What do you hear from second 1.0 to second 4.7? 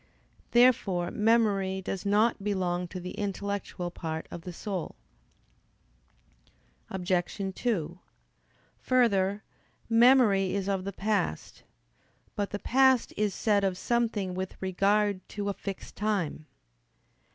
memory does not belong to the intellectual part of the